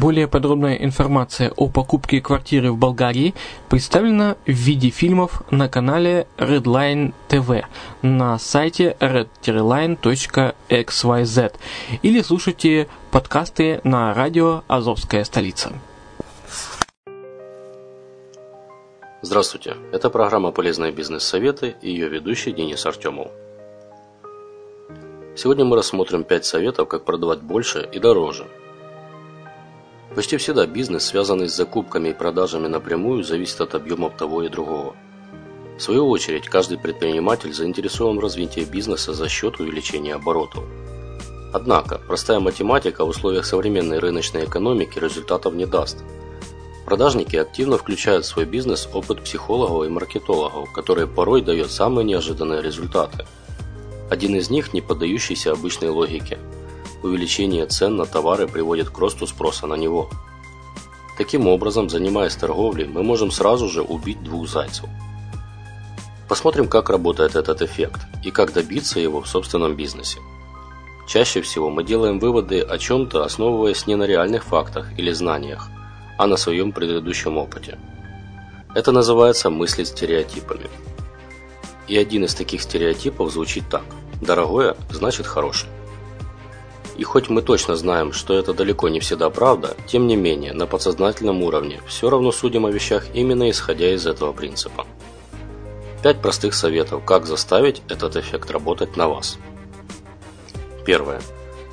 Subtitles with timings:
[0.00, 3.34] Более подробная информация о покупке квартиры в Болгарии
[3.68, 7.66] представлена в виде фильмов на канале Redline TV
[8.00, 9.98] на сайте redline.xyz
[12.00, 15.70] или слушайте подкасты на радио «Азовская столица».
[19.20, 23.28] Здравствуйте, это программа «Полезные бизнес-советы» и ее ведущий Денис Артемов.
[25.36, 28.46] Сегодня мы рассмотрим 5 советов, как продавать больше и дороже–
[30.14, 34.96] Почти всегда бизнес, связанный с закупками и продажами напрямую, зависит от объемов того и другого.
[35.78, 40.64] В свою очередь, каждый предприниматель заинтересован в развитии бизнеса за счет увеличения оборотов.
[41.52, 45.98] Однако, простая математика в условиях современной рыночной экономики результатов не даст.
[46.86, 52.62] Продажники активно включают в свой бизнес опыт психологов и маркетологов, которые порой дают самые неожиданные
[52.62, 53.26] результаты.
[54.10, 56.38] Один из них, не поддающийся обычной логике–
[57.02, 60.10] увеличение цен на товары приводит к росту спроса на него.
[61.18, 64.86] Таким образом, занимаясь торговлей, мы можем сразу же убить двух зайцев.
[66.28, 70.20] Посмотрим, как работает этот эффект и как добиться его в собственном бизнесе.
[71.08, 75.68] Чаще всего мы делаем выводы о чем-то, основываясь не на реальных фактах или знаниях,
[76.16, 77.78] а на своем предыдущем опыте.
[78.76, 80.70] Это называется мыслить стереотипами.
[81.88, 83.82] И один из таких стереотипов звучит так.
[84.20, 85.72] Дорогое значит хорошее.
[87.00, 90.66] И хоть мы точно знаем, что это далеко не всегда правда, тем не менее, на
[90.66, 94.86] подсознательном уровне все равно судим о вещах именно исходя из этого принципа.
[96.02, 99.38] Пять простых советов, как заставить этот эффект работать на вас.
[100.84, 101.22] Первое.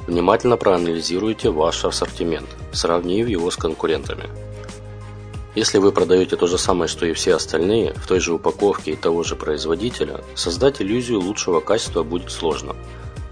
[0.07, 4.29] Внимательно проанализируйте ваш ассортимент, сравнив его с конкурентами.
[5.55, 8.95] Если вы продаете то же самое, что и все остальные, в той же упаковке и
[8.95, 12.77] того же производителя, создать иллюзию лучшего качества будет сложно–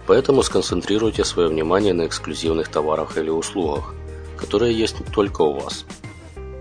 [0.08, 3.94] Поэтому сконцентрируйте свое внимание на эксклюзивных товарах или услугах,
[4.38, 5.86] которые есть только у вас.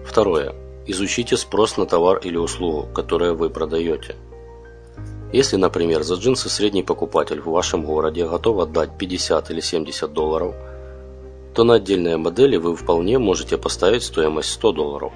[0.07, 0.55] Второе.
[0.87, 4.17] Изучите спрос на товар или услугу, которую вы продаете.
[5.33, 10.55] Если, например, за джинсы средний покупатель в вашем городе готов отдать 50 или 70 долларов,
[11.55, 15.13] то на отдельные модели вы вполне можете поставить стоимость 100 долларов.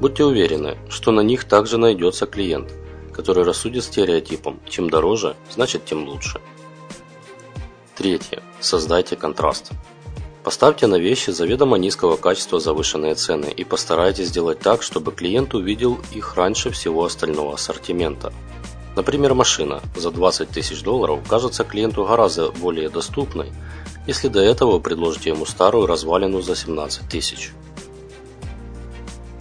[0.00, 2.72] Будьте уверены, что на них также найдется клиент,
[3.12, 6.40] который рассудит стереотипом «чем дороже, значит тем лучше».
[7.96, 8.42] Третье.
[8.60, 9.70] Создайте контраст.
[10.44, 15.98] Поставьте на вещи заведомо низкого качества завышенные цены и постарайтесь сделать так, чтобы клиент увидел
[16.12, 18.34] их раньше всего остального ассортимента.
[18.96, 23.50] Например, машина за 20 тысяч долларов кажется клиенту гораздо более доступной,
[24.06, 27.52] если до этого вы предложите ему старую развалину за 17 тысяч.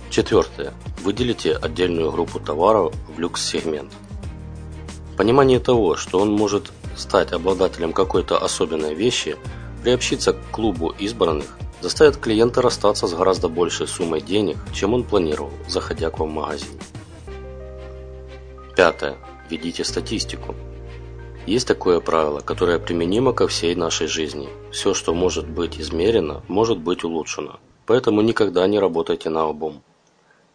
[0.09, 0.73] Четвертое.
[1.03, 3.91] Выделите отдельную группу товаров в люкс-сегмент.
[5.17, 9.37] Понимание того, что он может стать обладателем какой-то особенной вещи,
[9.83, 15.51] приобщиться к клубу избранных, заставит клиента расстаться с гораздо большей суммой денег, чем он планировал,
[15.67, 16.79] заходя к вам в магазин.
[18.75, 19.17] Пятое.
[19.49, 20.55] Ведите статистику.
[21.45, 24.49] Есть такое правило, которое применимо ко всей нашей жизни.
[24.71, 27.59] Все, что может быть измерено, может быть улучшено.
[27.85, 29.83] Поэтому никогда не работайте на обум.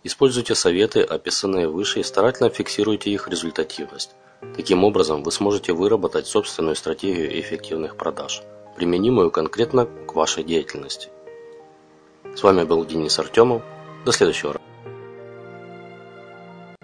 [0.02, 4.12] Используйте советы, описанные выше, и старательно фиксируйте их результативность.
[4.56, 8.42] Таким образом, вы сможете выработать собственную стратегию эффективных продаж,
[8.76, 11.10] применимую конкретно к вашей деятельности.
[12.34, 13.62] С вами был Денис Артемов.
[14.06, 14.69] До следующего раза.